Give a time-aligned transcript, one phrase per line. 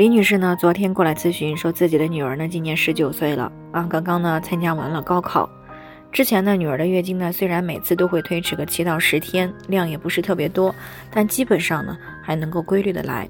[0.00, 5.46] 李女士呢，昨天过来咨询，说自己的女儿呢今年十九岁了啊，刚刚呢参加完了高考。
[6.10, 10.74] 之前呢，女儿的月经呢虽然每次都会推迟个七到十天，量也不是特别多，
[11.10, 13.28] 但基本上呢还能够规律的来。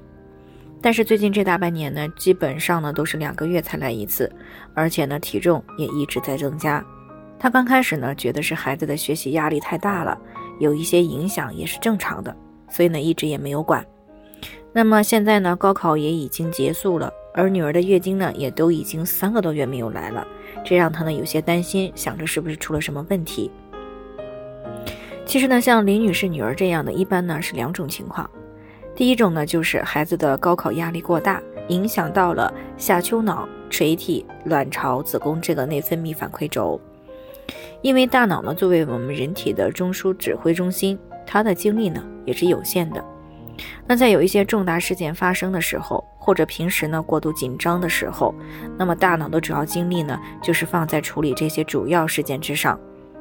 [0.81, 4.33] 但是最近这大半年呢，基本上呢都是两个月才来一次，
[4.73, 6.81] 而且呢体重也一直在增加。
[7.37, 10.17] 她刚开始呢觉得是孩子的学习压力太大了，
[10.61, 12.33] 有一些影响也是正常的，
[12.69, 13.85] 所以呢一直也没有管。
[14.73, 20.25] 那么现在呢，高考也已经结束了，而女儿的月经呢，也都已经三个多月没有来了，
[20.63, 23.51] 这让她呢有些担心，想着是不是出了什么问题。
[25.25, 28.29] 其实呢，像李女士女儿这样的，一般呢是两种情况。
[28.95, 36.79] 第一种呢，就是孩子的高考压力过大，影响到了下丘脑、垂体、卵巢、子宫这个内分泌反馈轴。
[37.81, 43.03] 因为大脑呢作为我们人体的中枢指挥中心，它的精力呢也是有限的。
[43.87, 48.33] 那在有一些重大事件发生的时候，或者平时呢过度紧张的时候，
[48.77, 52.79] 那么大脑的主要精力呢就是放在处理这些主要事件之上。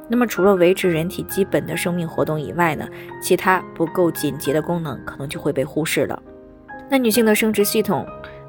[0.09, 2.89] 那么除了维持人体基本的生命活动以外呢，
[3.23, 6.21] 其他不够紧急的功能可能就会被忽视了。
[6.91, 8.05] 那女性的生殖系统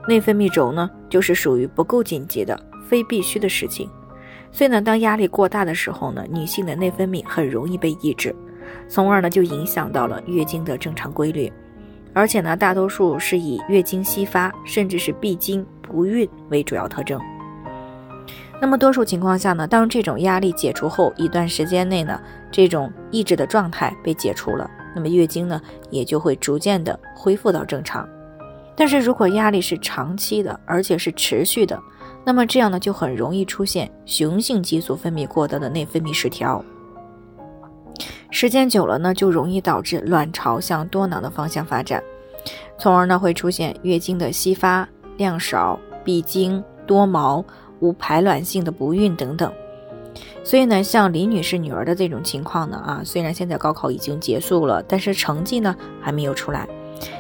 [0.07, 3.87] 内分泌轴呢，就是属于不够紧急的、非必须的事情。
[4.51, 8.35] 所以呢，当压力过大的时候呢，女性的内分泌很容易被抑制，
[8.89, 11.53] 从而呢就影响到了月经的正常规律。
[12.13, 17.19] 而且呢，大多数是以月经稀发，甚至是闭经不孕为主要特征。
[18.61, 22.21] 那么多数情况下呢，当这种压力解除后，一段时间内呢，
[22.51, 28.07] 这种抑制的状态被解除了，那么月经呢也就会逐渐的恢复到正常。
[28.75, 31.79] 但是如果压力是长期的，而且是持续的，
[32.23, 36.63] 那么这样呢就很容易出现雄性激素分泌过多的内分泌失调。
[38.31, 42.01] 时间久了呢，就容易导致卵巢向多囊的方向发展，
[42.77, 44.87] 从而呢会出现月经的稀发、
[45.17, 47.43] 量少、闭经、多毛、
[47.81, 49.51] 无排卵性的不孕等等。
[50.43, 56.67] 所以呢，像李女士女儿的这种情况呢，啊，虽然现在高考已经结束了，但是成绩呢还没有出来，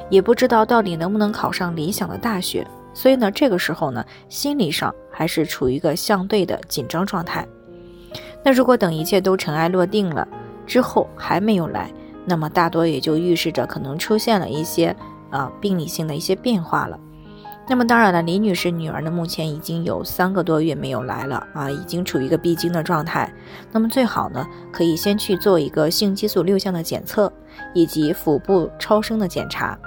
[0.09, 2.65] 也不知道到底能不能考上理想的大学。
[2.93, 7.47] 所以呢，这个时候呢，心理上还是处于一个相对的紧张状态。
[8.43, 10.27] 那如果等一切都尘埃落定了，
[10.65, 11.91] 之后还没有来，
[12.25, 14.95] 那么大多也就预示着可能出现了一些
[15.29, 16.99] 啊病理性的一些变化了。
[17.67, 23.31] 那么当然了，李女士女儿呢目前已经有三个多月没有来了啊，已经处于一个闭经的状态。
[23.71, 27.31] 那么最好呢可以先去做一个性激素六项的检测，
[27.73, 29.77] 以及腹部超声的检查。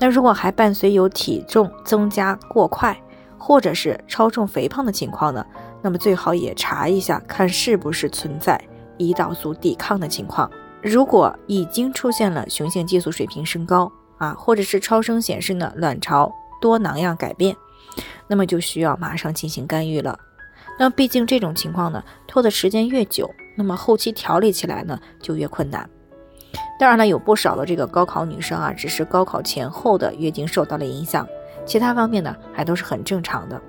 [0.00, 2.96] 那如果还伴随有体重增加过快，
[3.38, 5.44] 或者是超重肥胖的情况呢，
[5.82, 8.60] 那么最好也查一下，看是不是存在。
[8.98, 10.50] 胰岛素抵抗的情况，
[10.82, 17.56] 如果已经出现了雄性激素水平升高啊，或者是超声显示呢卵巢多囊样改变，
[18.28, 20.18] 那么就需要马上进行干预了。
[20.78, 25.88] 那毕竟这种情况呢，拖的时间越久，那么后期调理起来呢就越困难。
[26.78, 31.26] 当然了，有不少的这个高考女生啊，只是高考前后的月经受到了影响，
[31.64, 33.60] 其他方面呢还都是很正常的。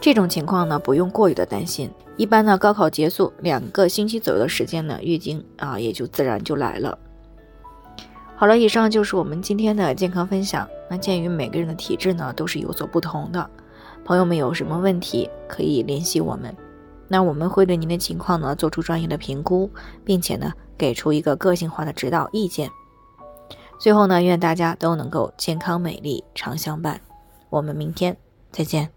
[0.00, 1.90] 这种情况呢，不用过于的担心。
[2.16, 6.96] 一般呢，高考结束两个星期左右的时间呢，月经啊也就自然就来了。
[8.36, 10.68] 好了，以上就是我们今天的健康分享。
[10.90, 13.50] 那鉴于每个人的体质呢都是有所不同的，
[14.04, 16.54] 朋友们有什么问题可以联系我们，
[17.08, 19.70] 那我们会对您的情况呢做出专业的评估，
[20.04, 22.70] 并且呢给出一个个性化的指导意见。
[23.78, 27.00] 最后呢，愿大家都能够健康美丽常相伴。
[27.50, 28.16] 我们明天
[28.52, 28.93] 再见。